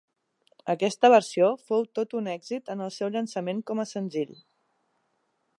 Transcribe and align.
Aquesta 0.73 1.11
versió 1.15 1.49
fou 1.67 1.85
tot 1.99 2.17
un 2.21 2.31
èxit 2.33 2.73
en 2.77 2.83
el 2.89 2.91
seu 2.99 3.15
llançament 3.17 3.63
com 3.71 3.85
a 3.85 3.89
senzill. 3.95 4.37